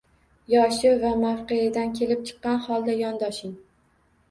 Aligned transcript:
Yoshi 0.53 0.93
va 1.03 1.11
mavqe’dan 1.25 1.93
kelib 2.01 2.25
chiqqan 2.31 2.59
holda 2.67 2.99
yondoshing. 3.05 3.57